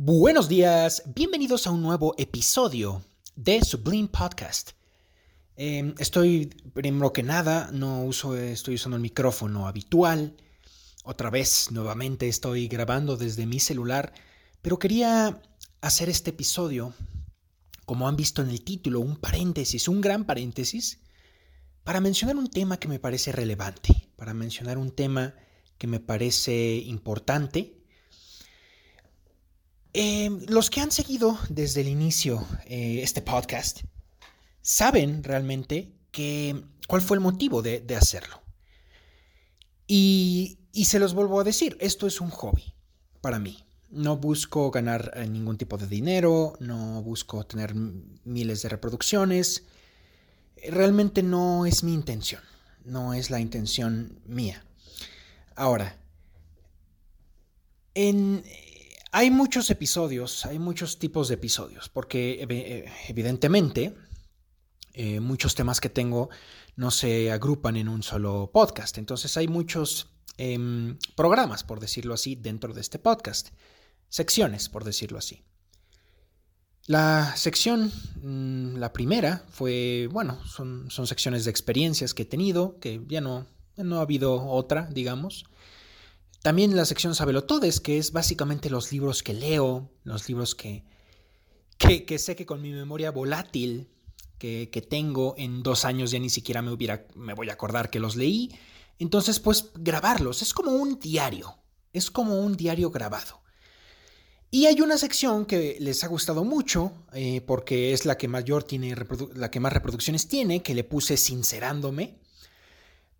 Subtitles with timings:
[0.00, 3.02] Buenos días, bienvenidos a un nuevo episodio
[3.34, 4.70] de Sublime Podcast.
[5.56, 10.36] Eh, estoy, primero que nada, no uso, estoy usando el micrófono habitual.
[11.02, 14.14] Otra vez, nuevamente estoy grabando desde mi celular,
[14.62, 15.42] pero quería
[15.80, 16.94] hacer este episodio,
[17.84, 21.00] como han visto en el título, un paréntesis, un gran paréntesis,
[21.82, 25.34] para mencionar un tema que me parece relevante, para mencionar un tema
[25.76, 27.77] que me parece importante
[29.94, 33.82] eh, los que han seguido desde el inicio eh, este podcast
[34.60, 35.92] saben realmente
[36.86, 38.42] cuál fue el motivo de, hacerlo.
[39.86, 42.74] Y, se los vuelvo a decir, esto es un hobby
[43.20, 43.64] para mí.
[43.90, 49.64] No busco ganar eh, ningún tipo de dinero, no busco tener miles de reproducciones.
[50.70, 52.42] Realmente no es mi intención,
[52.84, 54.62] no es la intención mía.
[55.56, 55.96] Ahora,
[57.94, 58.44] en,
[59.12, 63.94] hay muchos episodios, hay muchos tipos de episodios, porque eh, evidentemente
[64.94, 66.28] eh, muchos temas que tengo
[66.76, 68.98] no se agrupan en un solo podcast.
[68.98, 73.50] Entonces hay muchos em, programas, por decirlo así, dentro de este podcast.
[74.08, 75.44] Secciones, por decirlo así.
[76.86, 82.78] La sección, mm, la primera, fue, bueno, son, son secciones de experiencias que he tenido,
[82.80, 85.44] que ya no, no ha habido otra, digamos.
[86.42, 90.84] También la sección Sabelotodes, que es básicamente los libros que leo, los libros que,
[91.78, 93.88] que, sé que con mi memoria volátil
[94.38, 97.98] que, tengo en dos años ya ni siquiera me, hubiera, me voy a acordar que
[97.98, 98.50] los leí.
[98.98, 100.42] Entonces, pues grabarlos.
[100.42, 101.58] Es como un diario.
[101.92, 103.42] Es como un diario grabado.
[104.50, 108.62] Y hay una sección que les ha gustado mucho, eh, porque es la que, mayor
[108.62, 108.94] tiene
[109.34, 112.18] la que más reproducciones tiene, que le puse sincerándome,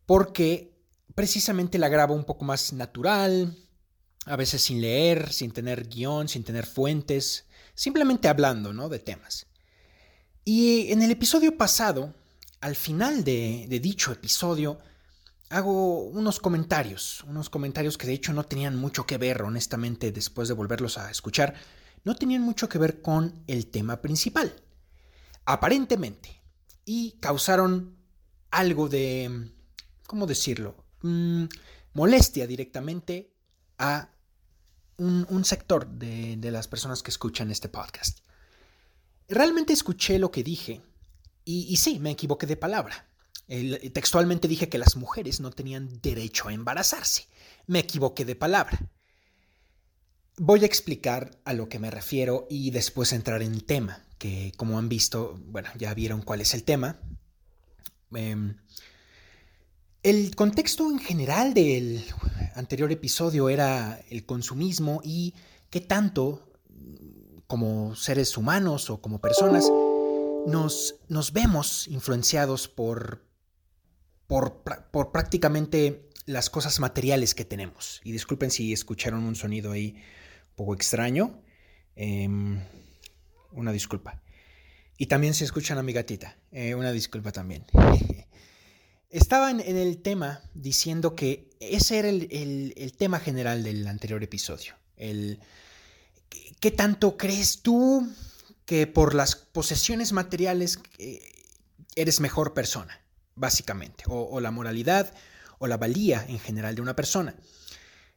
[0.06, 0.77] porque
[1.18, 3.58] precisamente la grabo un poco más natural,
[4.24, 8.88] a veces sin leer, sin tener guion, sin tener fuentes, simplemente hablando, ¿no?
[8.88, 9.46] De temas.
[10.44, 12.14] Y en el episodio pasado,
[12.60, 14.78] al final de, dicho episodio,
[15.50, 20.46] hago unos comentarios, unos comentarios que de hecho no tenían mucho que ver, honestamente, después
[20.46, 21.54] de volverlos a escuchar,
[22.04, 24.54] no tenían mucho que ver con el tema principal,
[25.46, 26.40] aparentemente,
[26.84, 27.96] y causaron
[28.52, 29.50] algo de,
[30.06, 30.86] ¿cómo decirlo?
[31.02, 31.44] Mm,
[31.94, 33.32] molestia directamente
[33.78, 34.10] a
[34.98, 38.18] un, sector de, las personas que escuchan este podcast.
[39.28, 40.82] Realmente escuché lo que dije
[41.44, 43.06] y, sí, me equivoqué de palabra.
[43.94, 47.26] textualmente dije que las mujeres no tenían derecho a embarazarse.
[47.66, 48.78] Me equivoqué de palabra.
[50.36, 54.52] Voy a explicar a lo que me refiero y después entrar en el tema, que
[54.56, 57.00] como han visto, bueno, ya vieron cuál es el tema.
[58.14, 58.56] Em,
[60.02, 62.04] el contexto en general del
[62.54, 65.34] anterior episodio era el consumismo y
[65.70, 66.52] qué tanto,
[67.46, 69.70] como seres humanos o como personas,
[70.46, 73.24] nos, nos vemos influenciados por,
[74.26, 74.62] por,
[75.12, 78.00] prácticamente las cosas materiales que tenemos.
[78.04, 79.94] Y disculpen si escucharon un sonido ahí
[80.50, 81.42] un poco extraño.
[81.96, 82.60] Em,
[83.52, 84.22] una disculpa.
[84.96, 86.38] Y también si escuchan a mi gatita.
[86.52, 87.64] Eh, una disculpa también.
[89.10, 94.74] Estaba en, el tema diciendo que ese era el, tema general del anterior episodio.
[94.96, 95.40] El,
[96.60, 98.06] ¿Qué tanto crees tú
[98.66, 101.22] que por las posesiones materiales eh,
[101.96, 103.00] eres mejor persona,
[103.34, 104.04] básicamente?
[104.08, 105.14] O, la moralidad
[105.58, 107.34] o la valía en general de una persona.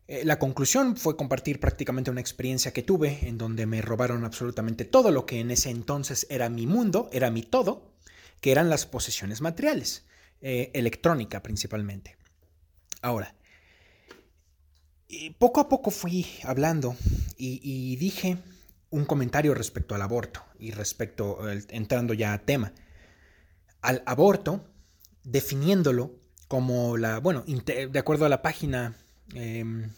[0.09, 4.83] Eh, la conclusión fue compartir prácticamente una experiencia que tuve en donde me robaron absolutamente
[4.83, 7.93] todo lo que en ese entonces era mi mundo, era mi todo,
[8.41, 10.03] que eran las posesiones materiales.
[10.43, 12.17] Eh, electrónica principalmente.
[13.03, 13.35] Ahora,
[15.37, 16.95] poco a poco fui hablando
[17.37, 18.37] y, dije
[18.89, 22.73] un comentario respecto al aborto y respecto, entrando ya a tema,
[23.81, 24.65] al aborto,
[25.23, 28.95] definiéndolo como la, bueno, de acuerdo a la página,
[29.35, 29.91] em,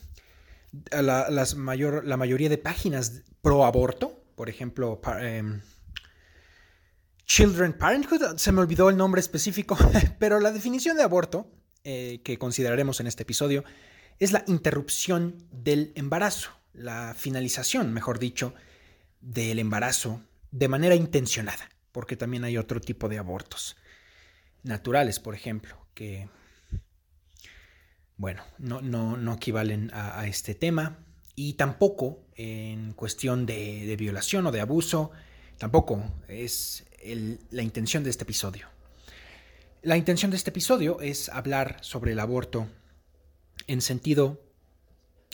[0.92, 5.62] la, las mayor, la mayoría de páginas pro aborto, por ejemplo, em,
[7.25, 9.78] Children Parenthood, se me olvidó el nombre específico,
[10.20, 11.48] pero la definición de aborto
[11.84, 13.64] eh, que consideraremos en este episodio
[14.20, 18.54] es la interrupción del embarazo, la finalización, mejor dicho,
[19.22, 20.22] del embarazo
[20.52, 23.78] de manera intencionada, porque también hay otro tipo de abortos
[24.62, 26.30] naturales, por ejemplo, que,
[28.18, 31.00] bueno, no, no, equivalen a, este tema,
[31.36, 35.12] y tampoco en cuestión de violación o de abuso,
[35.58, 36.86] tampoco es
[37.51, 38.67] la intención de este episodio.
[39.81, 42.67] La intención de este episodio es hablar sobre el aborto
[43.67, 44.41] en sentido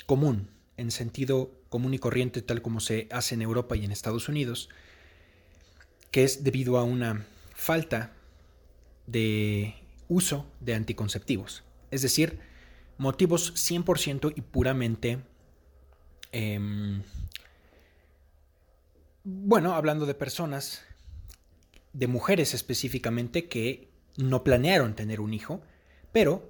[0.05, 4.27] común, en sentido común y corriente tal como se hace en Europa y en Estados
[4.27, 4.69] Unidos,
[6.11, 8.13] que es debido a una falta
[9.05, 9.75] de
[10.07, 11.63] uso de anticonceptivos.
[11.91, 12.39] Es decir,
[12.97, 15.19] motivos 100% y puramente,
[16.31, 17.03] em,
[19.23, 20.83] bueno, hablando de personas,
[21.93, 25.61] de mujeres específicamente que no planearon tener un hijo,
[26.11, 26.49] pero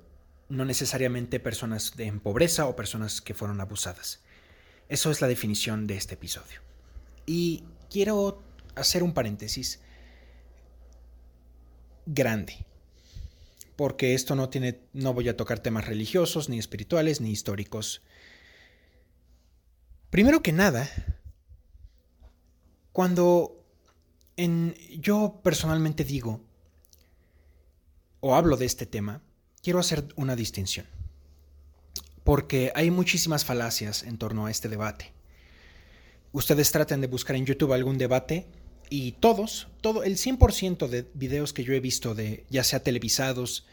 [0.49, 4.21] no necesariamente personas en pobreza o personas que fueron abusadas.
[4.89, 6.61] Eso es la definición de este episodio.
[7.25, 8.41] Y quiero
[8.75, 9.79] hacer un paréntesis
[12.07, 12.65] grande,
[13.75, 18.01] porque esto no tiene no voy a tocar temas religiosos, ni espirituales, ni históricos.
[20.09, 20.89] Primero que nada,
[22.91, 23.58] cuando
[24.39, 26.41] en, yo personalmente digo
[28.21, 29.21] o hablo de este tema,
[29.61, 30.85] quiero hacer una distinción,
[32.23, 35.11] porque hay muchísimas falacias en torno a este debate.
[36.31, 38.47] Ustedes traten de buscar en YouTube algún debate
[38.89, 43.65] y todos, todo el 100% de videos que yo he visto de ya sea televisados,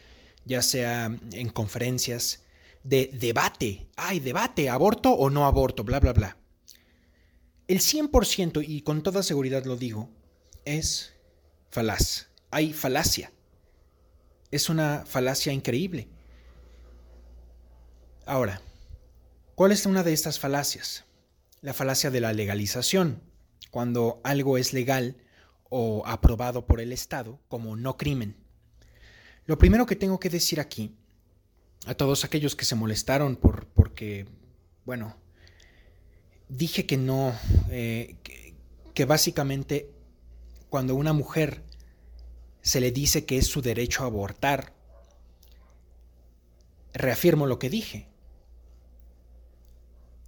[0.45, 2.43] ya sea en conferencias
[2.83, 6.37] de debate, hay debate, aborto o no aborto, bla bla bla.
[7.69, 10.09] El 100% y con toda seguridad lo digo,
[10.67, 11.15] es
[11.71, 12.27] falaz.
[12.51, 13.33] Hay falacia
[14.51, 16.09] es una falacia increíble.
[18.25, 18.61] Ahora,
[19.55, 21.05] ¿cuál es una de estas falacias?
[21.61, 23.23] La falacia de la legalización,
[23.71, 25.17] cuando algo es legal
[25.69, 28.37] o aprobado por el Estado como no crimen.
[29.47, 30.97] Lo primero que tengo que decir aquí,
[31.87, 34.27] a todos aquellos que se molestaron por, porque,
[34.85, 35.17] bueno,
[36.49, 37.33] dije que no,
[37.71, 38.17] eh,
[38.93, 39.96] que básicamente
[40.69, 41.65] cuando una mujer
[42.63, 44.75] se le dice que es su derecho a abortar.
[46.93, 48.09] Reafirmo lo que dije.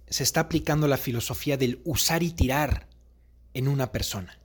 [0.07, 2.87] Se está aplicando la filosofía del usar y tirar
[3.53, 4.39] en una persona.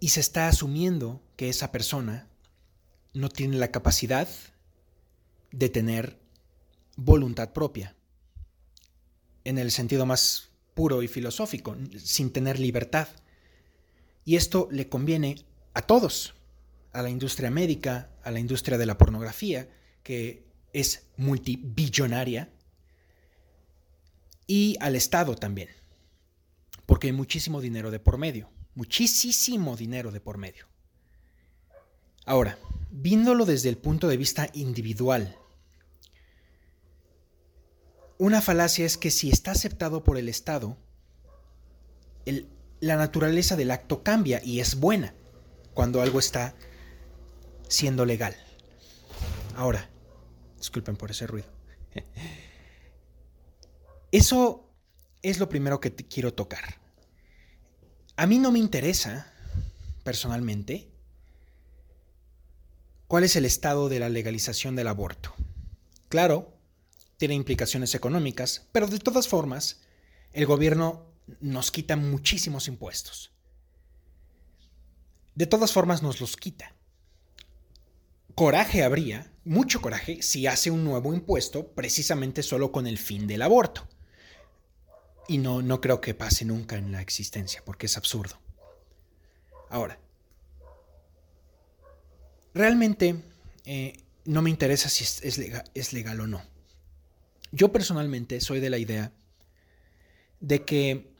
[0.00, 2.28] Y se está asumiendo que esa persona
[3.12, 4.28] no tiene la capacidad
[5.52, 6.18] de tener
[6.96, 7.94] voluntad propia,
[9.44, 13.08] en el sentido más puro y filosófico, sin tener libertad.
[14.26, 15.36] Y esto le conviene
[15.72, 16.34] a todos,
[16.92, 19.70] a la industria médica, a la industria de la pornografía,
[20.02, 22.50] que es multibillonaria,
[24.48, 25.68] y al Estado también,
[26.86, 30.66] porque hay muchísimo dinero de por medio, muchísimo dinero de por medio.
[32.24, 32.58] Ahora,
[32.90, 35.36] viéndolo desde el punto de vista individual,
[38.18, 40.76] una falacia es que si está aceptado por el Estado,
[42.24, 42.48] el
[42.80, 45.14] la naturaleza del acto cambia y es buena
[45.74, 46.54] cuando algo está
[47.68, 48.36] siendo legal.
[49.56, 49.88] Ahora,
[50.58, 51.48] disculpen por ese ruido.
[54.12, 54.70] Eso
[55.22, 56.80] es lo primero que quiero tocar.
[58.16, 59.32] A mí no me interesa,
[60.04, 60.88] personalmente,
[63.08, 65.34] cuál es el estado de la legalización del aborto.
[66.08, 66.56] Claro,
[67.18, 69.80] tiene implicaciones económicas, pero de todas formas,
[70.32, 71.06] el gobierno
[71.40, 73.32] nos quita muchísimos impuestos.
[75.34, 76.74] De todas formas nos los quita.
[78.34, 83.42] Coraje habría, mucho coraje, si hace un nuevo impuesto precisamente solo con el fin del
[83.42, 83.88] aborto.
[85.28, 88.38] Y no, no creo que pase nunca en la existencia, porque es absurdo.
[89.70, 89.98] Ahora,
[92.54, 93.22] realmente
[93.64, 96.42] eh, no me interesa si es legal o no.
[97.52, 99.12] Yo personalmente soy de la idea
[100.40, 101.15] de que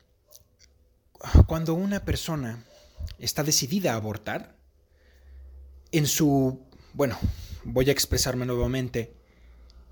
[1.47, 2.65] cuando una persona
[3.19, 4.57] está decidida a abortar,
[5.93, 6.61] en su,
[6.93, 7.19] bueno,
[7.65, 9.15] voy a expresarme nuevamente,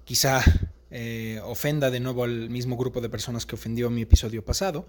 [0.04, 0.42] quizá
[0.90, 4.86] eh, ofenda de nuevo al mismo grupo de personas que ofendió en mi episodio pasado,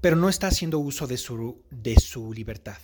[0.00, 2.78] pero no está haciendo uso de su, de su libertad.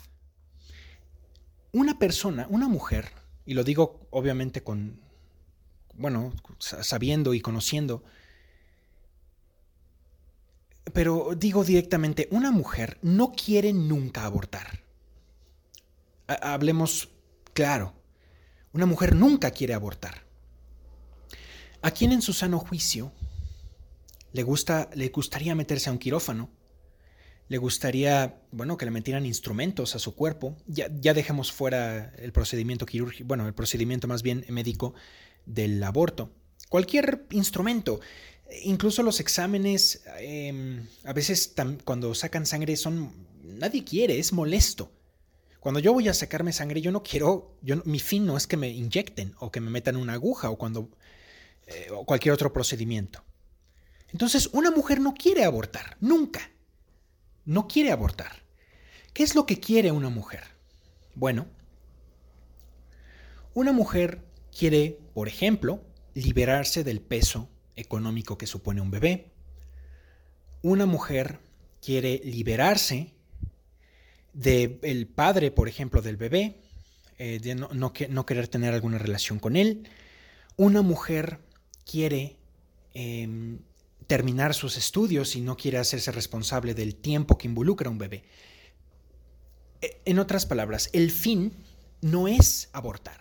[1.72, 3.10] Una persona, una mujer,
[3.46, 5.00] y lo digo obviamente con,
[5.94, 8.04] bueno, sabiendo y conociendo
[10.94, 14.84] pero digo directamente, una mujer no quiere nunca abortar.
[16.28, 17.10] Hablemos
[17.52, 17.92] claro,
[18.72, 20.22] una mujer nunca quiere abortar.
[21.82, 23.12] ¿A quién en su sano juicio
[24.32, 26.48] le, gusta, le gustaría meterse a un quirófano?
[27.48, 30.56] Le gustaría, bueno, que le metieran instrumentos a su cuerpo.
[30.68, 34.94] Ya, ya dejemos fuera el procedimiento quirúrgico, bueno, el procedimiento más bien médico
[35.44, 36.30] del aborto.
[36.68, 38.00] Cualquier instrumento,
[38.62, 43.12] Incluso los exámenes, em, a veces cuando sacan sangre son...
[43.42, 44.90] Nadie quiere, es molesto.
[45.60, 48.68] Cuando yo voy a sacarme sangre, yo no quiero, mi fin no es que me
[48.68, 50.90] inyecten o que me metan una aguja o cuando...
[51.66, 53.24] Eh, o cualquier otro procedimiento.
[54.12, 56.50] Entonces, una mujer no quiere abortar, nunca.
[57.46, 58.44] No quiere abortar.
[59.14, 60.42] ¿Qué es lo que quiere una mujer?
[61.14, 61.46] Bueno,
[63.54, 64.20] una mujer
[64.56, 65.80] quiere, por ejemplo,
[66.14, 69.32] liberarse del peso económico que supone un bebé.
[70.62, 71.40] Una mujer
[71.80, 73.12] quiere liberarse
[74.32, 76.60] del padre, por ejemplo, del bebé,
[77.18, 79.88] eh, de no, no, querer tener alguna relación con él.
[80.56, 81.38] Una mujer
[81.84, 82.36] quiere
[82.94, 83.58] em,
[84.06, 88.24] terminar sus estudios y no quiere hacerse responsable del tiempo que involucra un bebé.
[89.80, 91.52] E, en otras palabras, el fin
[92.00, 93.20] no es abortar.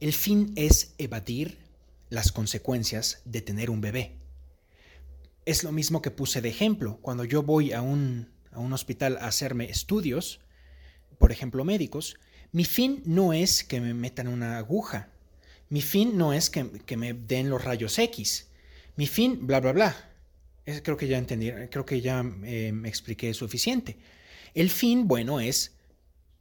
[0.00, 1.63] El fin es evadir
[2.14, 4.16] las consecuencias de tener un bebé.
[5.44, 6.98] Es lo mismo que puse de ejemplo.
[7.02, 10.40] Cuando yo voy a un, a un hospital a hacerme estudios,
[11.18, 12.16] por ejemplo médicos,
[12.52, 15.10] mi fin no es que me metan una aguja.
[15.68, 18.48] Mi fin no es que, que me den los rayos X.
[18.96, 20.10] Mi fin, bla, bla, bla.
[20.64, 23.96] creo que ya entendí, creo que ya eh, me expliqué suficiente.
[24.54, 25.72] El fin, bueno, es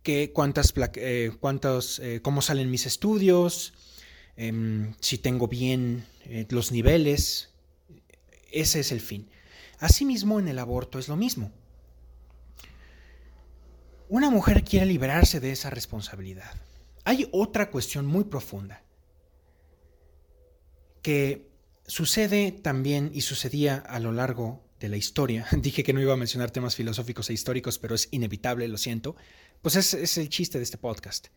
[0.04, 3.74] que cuántas, eh, cuántos, eh, cómo salen mis estudios,
[4.38, 6.06] em, si tengo bien
[6.50, 7.50] los niveles.
[8.52, 9.30] Ese es el fin.
[9.80, 11.52] Asimismo, en el aborto es lo mismo.
[14.10, 16.54] Una mujer quiere liberarse de esa responsabilidad.
[17.04, 18.84] Hay otra cuestión muy profunda
[21.02, 21.50] que
[21.86, 25.48] sucede también y sucedía a lo largo de la historia.
[25.58, 29.16] Dije que no iba a mencionar temas filosóficos e históricos, pero es inevitable, lo siento.
[29.62, 31.28] Pues es, es el chiste de este podcast.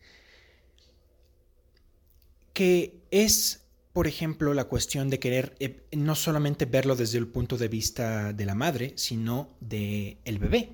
[2.57, 7.55] Que es, por ejemplo, la cuestión de querer eh, no solamente verlo desde el punto
[7.55, 10.71] de vista de la madre, sino del el bebé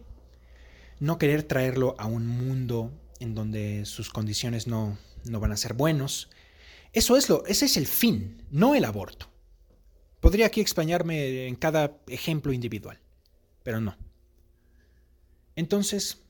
[1.03, 5.73] no querer traerlo a un mundo en donde sus condiciones no, no van a ser
[5.73, 6.29] buenos.
[6.93, 9.27] Eso es lo, ese es el fin, no el aborto.
[10.21, 13.01] Podría aquí explañarme en cada ejemplo individual,
[13.63, 13.97] pero no.
[15.57, 16.21] Entonces,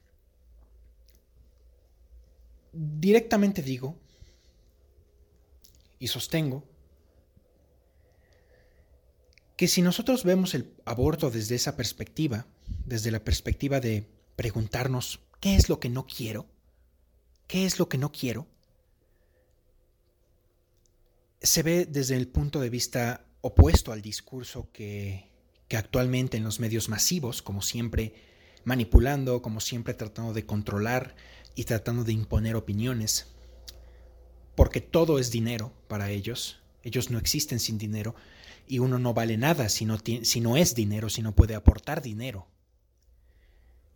[2.72, 3.96] directamente digo
[6.04, 6.68] y sostengo
[9.56, 12.46] que si nosotros vemos el aborto desde esa perspectiva,
[12.86, 16.46] desde la perspectiva de preguntarnos, ¿qué es lo que no quiero?
[17.48, 18.48] ¿Qué es lo que no quiero?
[21.42, 25.30] Se ve desde el punto de vista opuesto al discurso que,
[25.70, 28.14] que actualmente en los medios masivos, como siempre
[28.66, 31.16] manipulando, como siempre tratando de controlar
[31.56, 33.28] y tratando de imponer opiniones,
[34.56, 38.16] porque todo es dinero para ellos, ellos no existen sin dinero
[38.68, 42.02] y uno no vale nada si no, si no es dinero, si no puede aportar
[42.02, 42.48] dinero.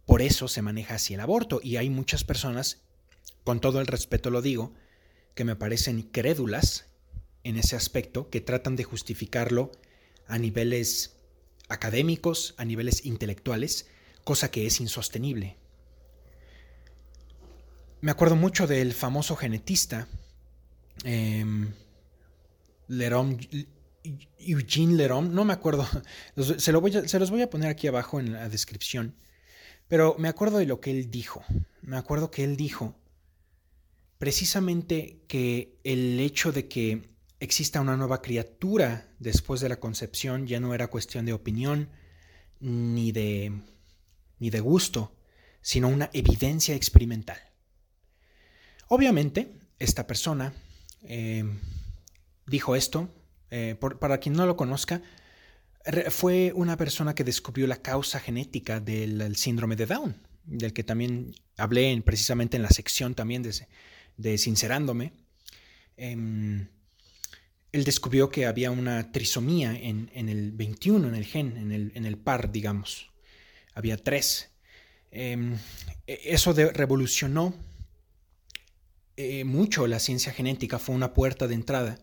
[0.05, 2.81] Por eso se maneja así el aborto y hay muchas personas,
[3.43, 4.73] con todo el respeto lo digo,
[5.35, 6.85] que me parecen crédulas
[7.43, 9.71] en ese aspecto, que tratan de justificarlo
[10.27, 11.17] a niveles
[11.69, 13.87] académicos, a niveles intelectuales,
[14.23, 15.57] cosa que es insostenible.
[18.01, 20.07] Me acuerdo mucho del famoso genetista
[21.03, 21.45] eh,
[24.39, 25.87] Eugene Lerom, no me acuerdo,
[26.35, 29.15] se, se los voy a poner aquí abajo en la descripción
[29.87, 31.43] pero me acuerdo de lo que él dijo.
[31.81, 32.95] Me acuerdo que él dijo
[34.17, 40.59] precisamente que el hecho de que exista una nueva criatura después de la concepción ya
[40.59, 41.89] no era cuestión de opinión
[42.59, 43.61] ni de,
[44.39, 45.15] ni de gusto,
[45.61, 47.37] sino una evidencia experimental.
[48.87, 50.53] Obviamente, esta persona
[51.07, 51.43] eh,
[52.45, 53.09] dijo esto,
[53.49, 55.01] eh, para quien no lo conozca,
[56.09, 61.33] fue una persona que descubrió la causa genética del síndrome de Down, del que también
[61.57, 65.13] hablé precisamente en la sección también de, Sincerándome.
[65.95, 66.67] Em,
[67.71, 72.51] él descubrió que había una trisomía en, el 21, en el gen, en el, par,
[72.51, 73.09] digamos.
[73.73, 74.49] Había tres.
[75.11, 75.55] Em,
[76.05, 77.53] e, eso revolucionó
[79.17, 81.99] eh, mucho la ciencia genética, fue una puerta de entrada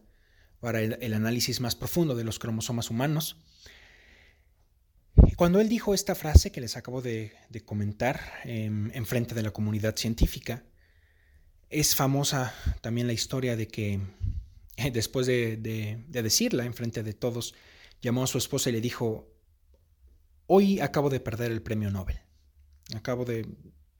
[0.60, 3.44] para el análisis más profundo de los cromosomas humanos
[5.36, 7.32] cuando él dijo esta frase que les acabo de,
[7.64, 10.64] comentar en frente de la comunidad científica,
[11.70, 14.00] es famosa también la historia de que
[14.92, 17.54] después de, de decirla en frente de todos,
[18.00, 19.28] llamó a su esposa y le dijo,
[20.46, 22.20] hoy acabo de perder el premio Nobel.
[22.94, 23.46] Acabo de...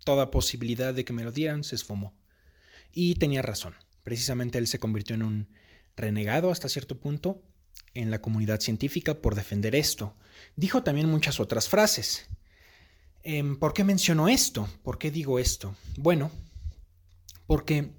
[0.04, 2.14] Toda posibilidad de que me lo dieran se esfumó.
[2.94, 3.74] Y tenía razón.
[4.04, 5.48] Precisamente él se convirtió en un
[5.96, 7.42] renegado hasta cierto punto
[7.92, 10.14] en la comunidad científica por defender esto.
[10.56, 12.26] Dijo también muchas otras frases.
[13.22, 14.68] Em, ¿Por qué menciono esto?
[14.82, 15.74] ¿Por qué digo esto?
[15.96, 16.30] Bueno,
[17.46, 17.90] porque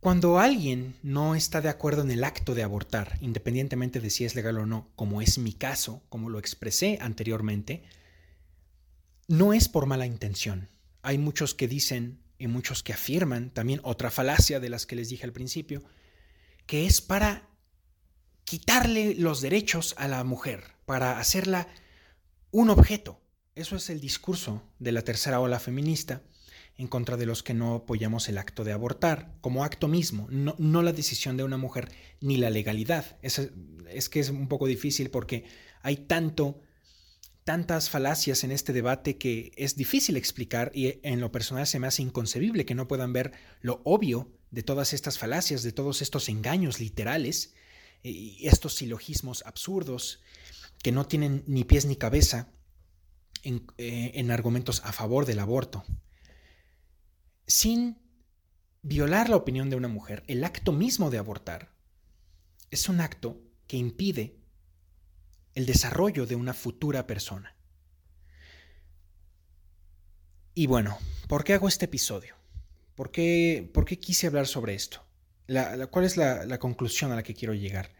[0.00, 4.34] Cuando alguien no está de acuerdo en el acto de abortar, independientemente de si es
[4.34, 7.82] legal o no, como es mi caso, como lo expresé anteriormente,
[9.28, 10.70] no es por mala intención.
[11.02, 15.10] Hay muchos que dicen y muchos que afirman, también otra falacia de las que les
[15.10, 15.84] dije al principio,
[16.66, 17.48] que es para
[18.44, 21.68] quitarle los derechos a la mujer, para hacerla
[22.50, 23.20] un objeto.
[23.54, 26.22] Eso es el discurso de la tercera ola feminista
[26.78, 30.82] en contra de los que no apoyamos el acto de abortar, como acto mismo, no,
[30.82, 31.92] la decisión de una mujer
[32.22, 33.18] ni la legalidad.
[33.20, 33.50] Es,
[33.90, 35.44] es que es un poco difícil porque
[35.82, 36.62] hay tanto,
[37.50, 41.88] tantas falacias en este debate que es difícil explicar y en lo personal se me
[41.88, 46.28] hace inconcebible que no puedan ver lo obvio de todas estas falacias, de todos estos
[46.28, 47.52] engaños literales
[48.04, 50.20] y estos silogismos absurdos
[50.80, 52.52] que no tienen ni pies ni cabeza
[53.42, 55.82] en, eh, en argumentos a favor del aborto.
[57.48, 57.98] Sin
[58.80, 61.74] violar la opinión de una mujer, el acto mismo de abortar
[62.70, 64.39] es un acto que impide
[65.54, 67.54] el desarrollo de una futura persona.
[70.54, 72.34] Y bueno, ¿por qué hago este episodio?
[72.94, 75.02] ¿Por qué, por qué quise hablar sobre esto?
[75.90, 77.90] ¿Cuál es la, la, conclusión a la que quiero llegar?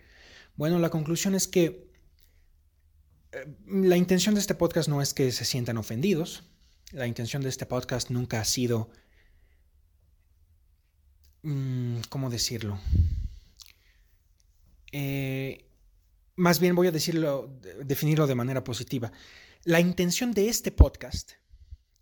[0.57, 1.91] Bueno, la conclusión es que
[3.33, 6.45] eh, la intención de este podcast no es que se sientan ofendidos.
[6.93, 8.91] La intención de este podcast nunca ha sido
[11.43, 12.79] Mm, ¿Cómo decirlo?
[14.93, 15.65] Eh,
[16.41, 17.55] más bien voy a decirlo,
[17.85, 19.13] definirlo de manera positiva.
[19.65, 21.33] La intención de este podcast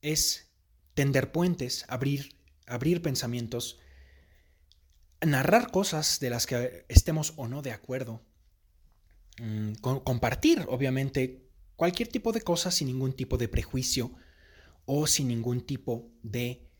[0.01, 0.53] es
[0.95, 3.81] tender puentes, abrir, abrir pensamientos,
[5.21, 8.23] narrar cosas de las que estemos o no de acuerdo,
[9.41, 9.73] mm,
[10.05, 14.13] compartir, obviamente, cualquier tipo de cosas sin ningún tipo de prejuicio
[14.87, 16.71] o sin ningún tipo de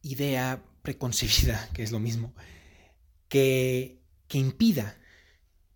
[0.00, 2.34] idea preconcebida, que es lo mismo,
[3.28, 4.96] que, que impida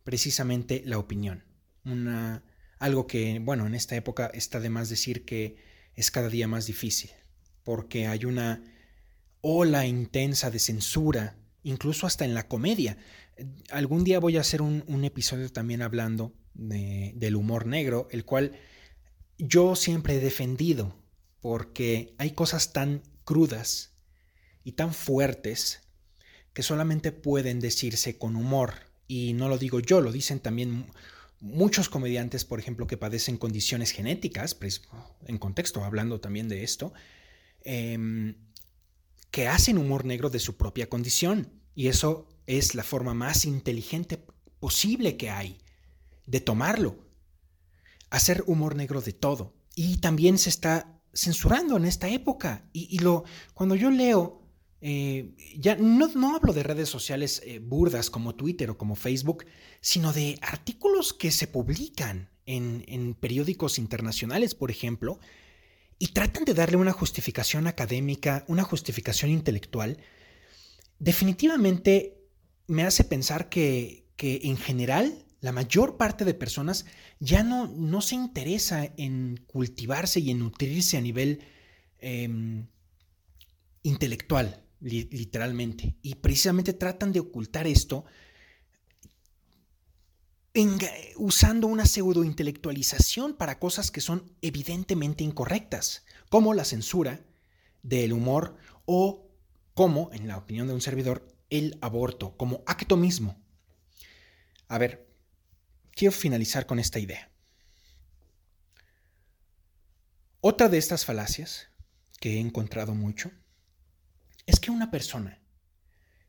[0.07, 1.43] precisamente la opinión.
[1.85, 2.45] Una,
[2.79, 5.57] algo que, bueno, en esta época está de más decir que
[5.97, 7.11] es cada día más difícil,
[7.65, 8.63] porque hay una
[9.41, 12.99] ola intensa de censura, incluso hasta en la comedia.
[13.71, 18.53] Algún día voy a hacer un, episodio también hablando de, del humor negro, el cual
[19.39, 21.03] yo siempre he defendido,
[21.41, 23.97] porque hay cosas tan crudas
[24.63, 25.83] y tan fuertes
[26.53, 28.86] que solamente pueden decirse con humor.
[29.09, 30.87] Y no lo digo yo, lo dicen también
[31.41, 34.83] muchos comediantes, por ejemplo, que padecen condiciones genéticas, pues,
[35.27, 36.93] en contexto, hablando también de esto,
[37.63, 38.37] em,
[39.31, 41.53] que hacen humor negro de su propia condición.
[41.75, 44.25] Y eso es la forma más inteligente
[44.61, 45.59] posible que hay
[46.27, 47.05] de tomarlo.
[48.11, 49.55] Hacer humor negro de todo.
[49.75, 52.69] Y también se está censurando en esta época.
[52.73, 54.46] Y, y lo, cuando yo leo
[54.89, 59.45] eh, ya no, hablo de redes sociales eh, burdas como Twitter o como Facebook,
[59.81, 65.19] sino de artículos que se publican en, periódicos internacionales, por ejemplo,
[65.99, 69.99] y tratan de darle una justificación académica, una justificación intelectual,
[71.01, 72.23] definitivamente
[72.69, 76.87] me hace pensar que, en general la mayor parte de personas
[77.19, 81.41] ya no, se interesa en cultivarse y en nutrirse a nivel
[81.99, 82.29] eh,
[83.83, 85.97] intelectual literalmente.
[86.03, 88.05] Y precisamente tratan de ocultar esto
[91.17, 97.21] usando una pseudointelectualización para cosas que son evidentemente incorrectas, como la censura
[97.83, 99.29] del humor o
[99.75, 103.39] como, en la opinión de un servidor, el aborto como acto mismo.
[104.69, 105.07] A ver,
[105.93, 107.31] quiero finalizar con esta idea.
[110.41, 111.69] Otra de estas falacias
[112.19, 113.31] que he encontrado mucho
[114.47, 115.41] es que una persona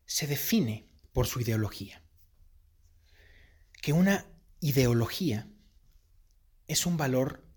[0.06, 2.02] se define por su ideología.
[3.82, 4.26] Que una
[4.60, 5.48] ideología
[6.68, 7.48] es un valor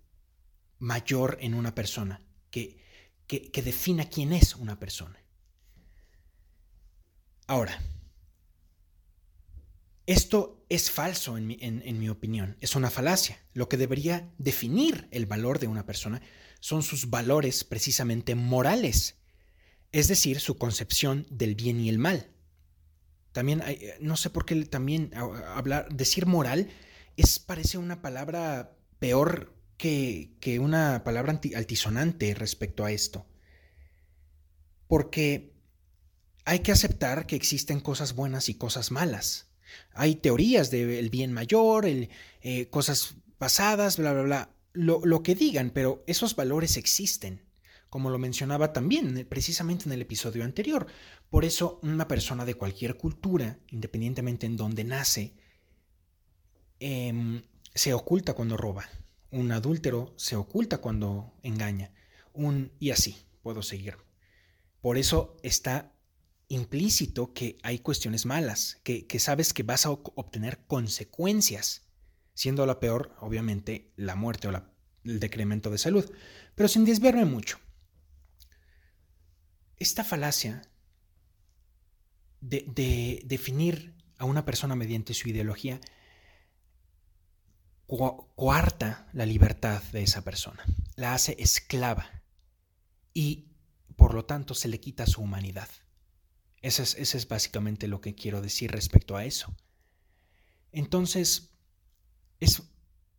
[0.77, 2.21] mayor en una persona,
[2.51, 2.81] que,
[3.27, 5.19] que, defina quién es una persona.
[7.47, 7.79] Ahora,
[10.05, 13.39] esto es falso en mi, en mi, opinión, es una falacia.
[13.53, 16.21] Lo que debería definir el valor de una persona
[16.59, 19.20] son sus valores precisamente morales
[19.91, 22.27] es decir, su concepción del bien y el mal.
[23.31, 26.69] También, hay, no sé por qué también hablar, decir moral
[27.17, 33.25] es, parece una palabra peor que, que una palabra altisonante respecto a esto.
[34.87, 35.53] Porque
[36.45, 39.47] hay que aceptar que existen cosas buenas y cosas malas.
[39.93, 44.55] Hay teorías del bien mayor, eh, cosas pasadas, bla, bla, bla.
[44.73, 47.41] Lo, lo que digan, pero esos valores existen
[47.91, 50.87] como lo mencionaba también precisamente en el episodio anterior.
[51.29, 55.35] Por eso una persona de cualquier cultura, independientemente en donde nace,
[56.79, 57.43] em,
[57.75, 58.85] se oculta cuando roba.
[59.29, 61.91] Un adúltero se oculta cuando engaña.
[62.31, 63.97] Un y así, puedo seguir.
[64.79, 65.91] Por eso está
[66.47, 71.89] implícito que hay cuestiones malas, que, sabes que vas a obtener consecuencias,
[72.35, 74.51] siendo la peor, obviamente, la muerte o
[75.03, 76.09] el decremento de salud.
[76.55, 77.59] Pero sin desviarme mucho,
[79.81, 80.61] esta falacia
[82.39, 85.81] de, definir a una persona mediante su ideología
[87.87, 90.63] coarta la libertad de esa persona,
[90.95, 92.21] la hace esclava
[93.13, 93.47] y
[93.95, 95.67] por lo tanto se le quita su humanidad.
[96.61, 99.53] Eso es, es básicamente lo que quiero decir respecto a eso.
[100.71, 101.49] Entonces,
[102.39, 102.61] es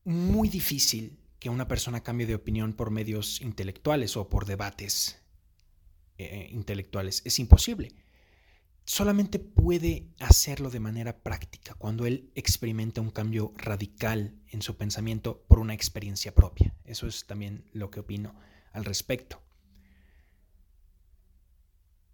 [0.04, 5.21] muy difícil que una persona cambie de opinión por medios intelectuales o por debates
[6.24, 7.22] eh, intelectuales.
[7.24, 7.94] Es imposible.
[8.84, 15.44] Solamente puede hacerlo de manera práctica cuando él experimenta un cambio radical en su pensamiento
[15.46, 16.74] por una experiencia propia.
[16.84, 18.34] Eso es también lo que opino
[18.72, 19.40] al respecto.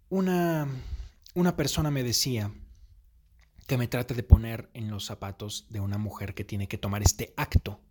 [0.09, 0.67] Una,
[1.33, 2.51] una persona me decía
[3.65, 7.01] que me trate de poner en los zapatos de una mujer que tiene que tomar
[7.01, 7.81] este acto,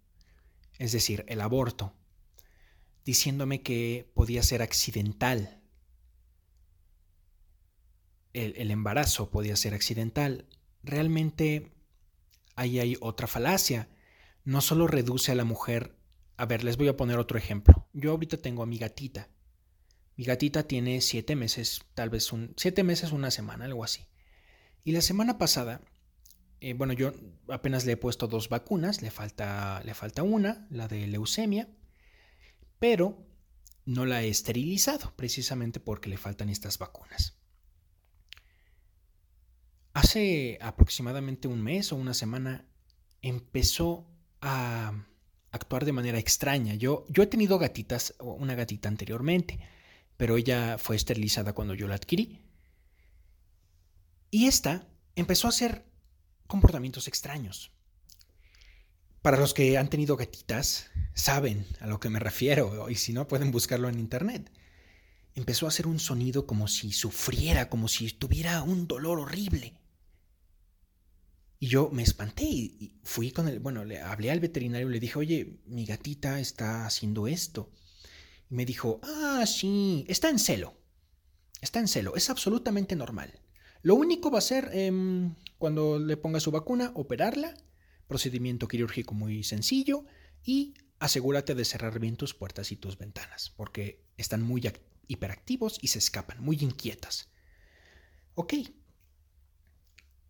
[0.78, 1.94] es decir, el aborto,
[3.04, 5.57] diciéndome que podía ser accidental
[8.32, 10.46] el, embarazo podía ser accidental,
[10.82, 11.72] realmente
[12.56, 13.88] ahí hay otra falacia.
[14.44, 15.96] No solo reduce a la mujer.
[16.36, 17.88] A ver, les voy a poner otro ejemplo.
[17.92, 19.28] Yo ahorita tengo a mi gatita.
[20.16, 22.54] Mi gatita tiene siete meses, tal vez un.
[22.56, 24.06] siete meses, una semana, algo así.
[24.84, 25.80] Y la semana pasada,
[26.60, 27.12] eh, bueno, yo
[27.48, 31.68] apenas le he puesto dos vacunas, le falta, le falta una, la de leucemia,
[32.78, 33.26] pero
[33.84, 37.37] no la he esterilizado, precisamente porque le faltan estas vacunas.
[39.98, 42.64] Hace aproximadamente un mes o una semana
[43.20, 44.06] empezó
[44.40, 44.92] a
[45.50, 46.74] actuar de manera extraña.
[46.74, 49.58] Yo, yo he tenido gatitas, una gatita anteriormente,
[50.16, 52.40] pero ella fue esterilizada cuando yo la adquirí.
[54.30, 55.84] Y esta empezó a hacer
[56.46, 57.72] comportamientos extraños.
[59.20, 63.26] Para los que han tenido gatitas, saben a lo que me refiero, y si no,
[63.26, 64.48] pueden buscarlo en internet.
[65.34, 69.74] Empezó a hacer un sonido como si sufriera, como si tuviera un dolor horrible.
[71.60, 75.00] Y yo me espanté y fui con el, bueno, le hablé al veterinario y le
[75.00, 77.72] dije, oye, mi gatita está haciendo esto.
[78.48, 80.76] Y me dijo, ah, sí, está en celo.
[81.60, 83.40] Está en celo, es absolutamente normal.
[83.82, 87.54] Lo único va a ser, em, cuando le ponga su vacuna, operarla,
[88.06, 90.04] procedimiento quirúrgico muy sencillo,
[90.44, 94.62] y asegúrate de cerrar bien tus puertas y tus ventanas, porque están muy
[95.08, 97.28] hiperactivos y se escapan, muy inquietas.
[98.34, 98.54] Ok,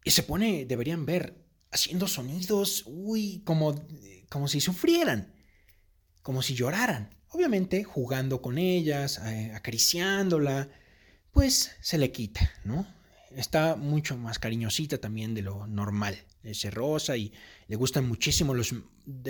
[0.04, 3.74] y se pone, deberían ver, haciendo sonidos, uy, como,
[4.28, 5.34] como si sufrieran,
[6.22, 7.14] como si lloraran.
[7.30, 10.68] Obviamente jugando con ellas, eh, acariciándola,
[11.30, 12.86] pues se le quita, ¿no?
[13.36, 16.18] Está mucho más cariñosita también de lo normal.
[16.42, 17.32] Es rosa y
[17.66, 18.74] le gustan muchísimo los,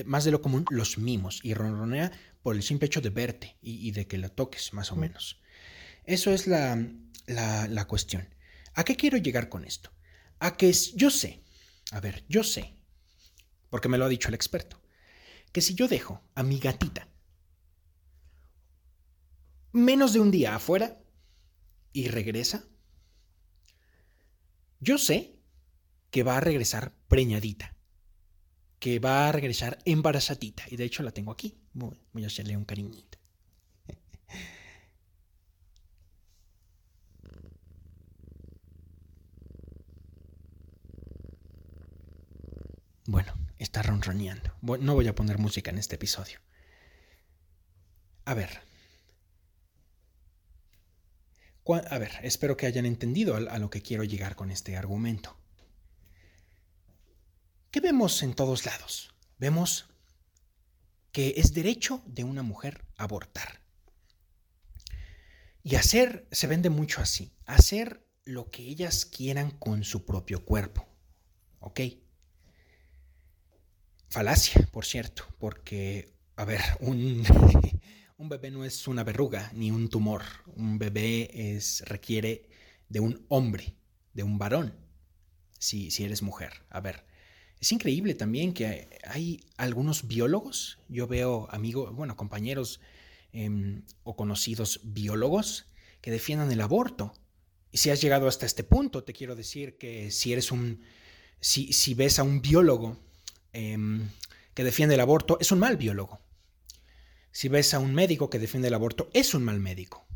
[0.05, 1.41] más de lo común, los mimos.
[1.43, 4.97] Y ronronea por el simple hecho de verte y, de que la toques, más o
[4.97, 5.41] menos.
[6.05, 6.81] Eso es la,
[7.27, 8.29] la, la cuestión.
[8.75, 9.91] ¿A qué quiero llegar con esto?
[10.41, 11.43] A que yo sé,
[11.91, 12.77] a ver, yo sé,
[13.71, 14.81] porque me lo ha dicho el experto,
[15.53, 17.09] que si yo dejo a mi gatita
[19.73, 21.01] menos de un día afuera
[21.93, 22.65] y regresa,
[24.81, 25.39] yo sé
[26.11, 27.77] que va a regresar preñadita,
[28.79, 32.65] que va a regresar embarazadita, y de hecho la tengo aquí, voy a hacerle un
[32.65, 33.18] cariñito.
[43.09, 44.55] Bueno, está ronroneando.
[44.61, 46.41] No voy a poner música en este episodio.
[48.27, 48.61] A ver.
[51.91, 55.39] A ver, espero que hayan entendido a lo que quiero llegar con este argumento.
[57.71, 59.15] ¿Qué vemos en todos lados?
[59.39, 59.89] Vemos
[61.11, 63.63] que es derecho de una mujer abortar.
[65.63, 70.87] Y hacer, se vende mucho así, hacer lo que ellas quieran con su propio cuerpo.
[71.61, 71.81] ¿Ok?
[74.11, 77.25] Falacia, por cierto, porque, a ver, un,
[78.17, 80.23] un bebé no es una verruga ni un tumor.
[80.57, 82.49] Un bebé es, requiere
[82.89, 83.75] de un hombre,
[84.15, 84.75] de un varón,
[85.59, 86.55] si, si eres mujer.
[86.71, 87.05] A ver,
[87.61, 92.81] es increíble también que hay algunos biólogos, yo veo amigos, bueno, compañeros
[93.33, 95.67] em, o conocidos biólogos
[96.01, 97.13] que defiendan el aborto.
[97.73, 100.81] Y si has llegado hasta este punto, te quiero decir que si eres un,
[101.41, 103.07] si, si ves a un biólogo
[103.59, 104.11] em,
[104.55, 106.21] que defiende el aborto, es un mal biólogo.
[107.33, 110.07] Si ves a un médico que defiende el aborto, es un mal médico,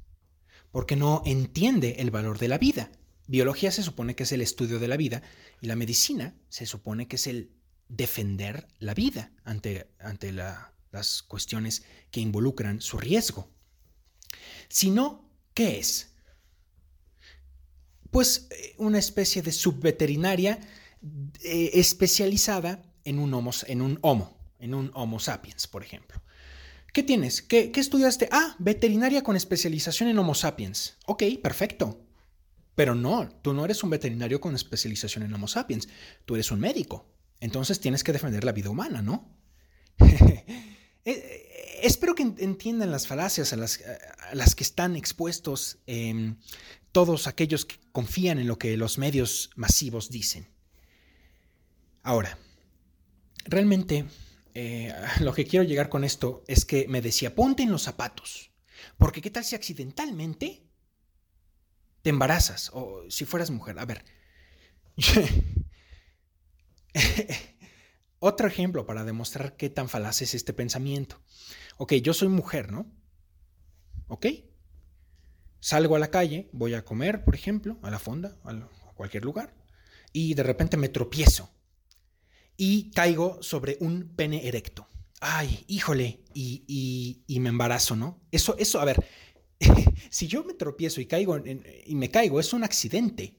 [0.71, 2.91] porque no entiende el valor de la vida.
[3.27, 5.23] Biología se supone que es el estudio de la vida
[5.61, 7.53] y la medicina se supone que es el
[7.89, 13.51] defender la vida ante, ante las cuestiones que involucran su riesgo.
[14.69, 16.15] Si no, ¿qué es?
[18.11, 20.61] Pues eh, una especie de subveterinaria
[21.43, 26.23] eh, especializada en un, homo, en un homo, en un Homo sapiens, por ejemplo.
[26.93, 27.43] ¿Qué tienes?
[27.43, 28.29] ¿Qué, ¿Qué, estudiaste?
[28.31, 30.99] Ah, veterinaria con especialización en Homo sapiens.
[31.07, 32.01] Ok, perfecto.
[32.75, 35.89] Pero no, tú no eres un veterinario con especialización en Homo sapiens,
[36.25, 37.07] tú eres un médico.
[37.41, 39.29] Entonces tienes que defender la vida humana, ¿no?
[41.05, 43.81] Eh, eh, espero que entiendan las falacias a las,
[44.35, 46.37] las que están expuestos em,
[46.93, 50.47] todos aquellos que confían en lo que los medios masivos dicen.
[52.05, 52.39] Ahora,
[53.45, 54.07] realmente
[54.55, 58.51] eh, lo que quiero llegar con esto es que me decía, ponte en los zapatos,
[58.99, 60.63] porque qué tal si accidentalmente
[62.03, 63.79] te embarazas o si fueras mujer.
[63.79, 64.05] A ver,
[68.19, 71.21] Otro ejemplo para demostrar qué tan falaz es este pensamiento.
[71.77, 72.87] Ok, yo soy mujer, ¿no?
[74.07, 74.27] ¿Ok?
[75.59, 79.57] Salgo a la calle, voy a comer, por ejemplo, a la fonda, a cualquier lugar,
[80.13, 81.51] y de repente me tropiezo
[82.57, 84.89] y caigo sobre un pene erecto.
[85.21, 88.21] Ay, híjole, y, y, me embarazo, ¿no?
[88.33, 89.05] Eso, eso, a ver,
[90.11, 91.41] si yo me tropiezo y caigo
[91.87, 93.39] y me caigo, es un accidente.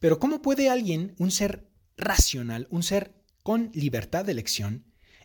[0.00, 3.14] Pero ¿cómo puede alguien, un ser racional, un ser
[3.44, 4.84] con libertad de elección,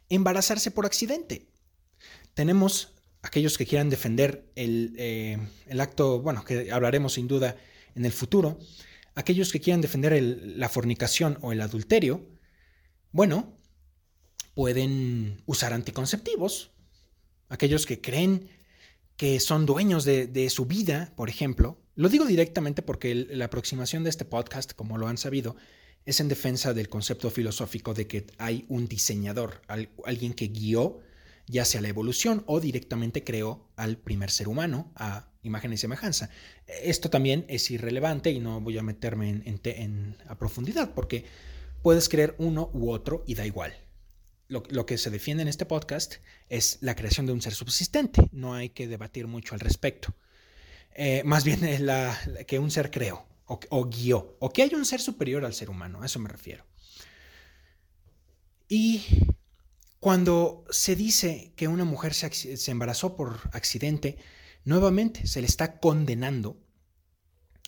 [0.10, 1.48] embarazarse por accidente.
[2.34, 5.38] Tenemos aquellos que quieran defender el, eh,
[5.80, 7.56] acto, bueno, que hablaremos sin duda
[7.96, 8.60] en el futuro,
[9.16, 12.28] aquellos que quieran defender la fornicación o el adulterio,
[13.12, 13.58] bueno,
[14.54, 16.72] pueden usar anticonceptivos.
[17.50, 18.50] Aquellos que creen
[19.18, 21.78] que son dueños de, su vida, por ejemplo.
[21.96, 25.56] Lo digo directamente porque la aproximación de este podcast, como lo han sabido,
[26.06, 31.02] es en defensa del concepto filosófico de que hay un diseñador, alguien que guió
[31.50, 36.30] ya sea la evolución o directamente creó al primer ser humano a imagen y semejanza.
[36.68, 41.26] Esto también es irrelevante y no voy a meterme en, a profundidad porque
[41.82, 43.74] puedes creer uno u otro y da igual.
[44.48, 46.16] Lo, que se defiende en este podcast
[46.48, 48.30] es la creación de un ser subsistente.
[48.32, 50.16] No hay que debatir mucho al respecto.
[50.96, 54.86] Eh, más bien es la, que un ser creó o, guió, o que hay un
[54.86, 56.66] ser superior al ser humano, a eso me refiero.
[58.68, 59.04] Y
[60.00, 64.18] cuando se dice que una mujer se, se embarazó por accidente,
[64.66, 66.60] nuevamente se le está condenando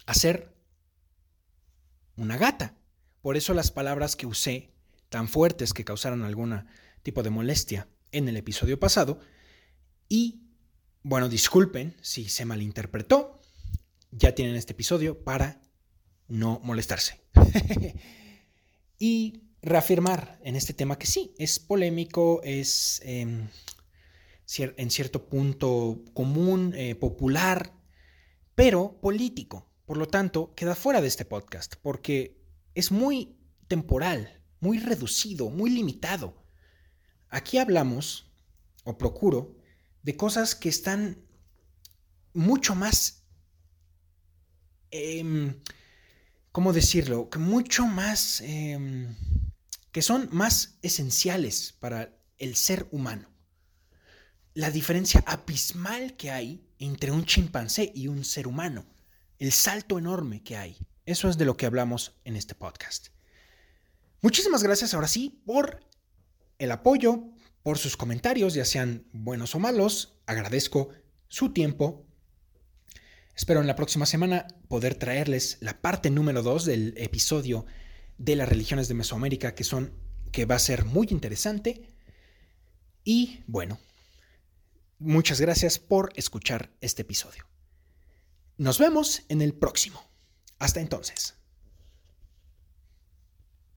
[0.05, 0.55] a ser
[2.15, 2.80] una gata.
[3.21, 4.73] Por eso las palabras que usé,
[5.09, 6.65] tan fuertes que causaron algún
[7.03, 9.19] tipo de molestia en el episodio pasado,
[10.09, 10.41] y
[11.03, 13.39] bueno, disculpen si se malinterpretó,
[14.11, 15.61] ya tienen este episodio para
[16.27, 17.21] no molestarse.
[18.99, 23.47] y reafirmar en este tema que sí, es polémico, es em,
[24.57, 27.73] en cierto punto común, eh, popular,
[28.55, 29.69] pero político.
[29.85, 32.40] Por lo tanto, queda fuera de este podcast porque
[32.75, 36.45] es muy temporal, muy reducido, muy limitado.
[37.29, 38.31] Aquí hablamos,
[38.83, 39.57] o procuro,
[40.03, 41.25] de cosas que están
[42.33, 43.23] mucho más...
[44.91, 45.55] Em,
[46.51, 47.29] ¿cómo decirlo?
[47.29, 49.15] Que mucho más, em,
[49.91, 53.29] que son más esenciales para el ser humano.
[54.53, 58.85] La diferencia abismal que hay entre un chimpancé y un ser humano.
[59.39, 60.77] El salto enorme que hay.
[61.05, 63.07] Eso es de lo que hablamos en este podcast.
[64.21, 65.85] Muchísimas gracias ahora sí por
[66.59, 67.23] el apoyo,
[67.63, 70.19] por sus comentarios, ya sean buenos o malos.
[70.25, 70.89] Agradezco
[71.27, 72.05] su tiempo
[73.35, 77.65] Espero en la próxima semana poder traerles la parte número 2 del episodio
[78.17, 79.93] de las religiones de Mesoamérica que son
[80.31, 81.87] que va a ser muy interesante.
[83.03, 83.79] Y bueno,
[84.99, 87.47] muchas gracias por escuchar este episodio.
[88.57, 90.10] Nos vemos en el próximo.
[90.61, 91.33] Hasta entonces.